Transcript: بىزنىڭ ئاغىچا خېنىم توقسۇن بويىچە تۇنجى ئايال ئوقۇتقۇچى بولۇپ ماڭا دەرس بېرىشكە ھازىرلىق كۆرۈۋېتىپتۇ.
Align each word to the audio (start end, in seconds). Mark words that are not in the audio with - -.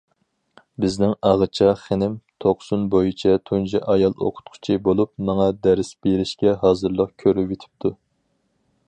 بىزنىڭ 0.83 1.11
ئاغىچا 1.27 1.67
خېنىم 1.81 2.15
توقسۇن 2.45 2.87
بويىچە 2.95 3.35
تۇنجى 3.49 3.81
ئايال 3.95 4.17
ئوقۇتقۇچى 4.29 4.79
بولۇپ 4.89 5.13
ماڭا 5.29 5.47
دەرس 5.67 5.95
بېرىشكە 6.07 6.55
ھازىرلىق 6.65 7.17
كۆرۈۋېتىپتۇ. 7.27 7.97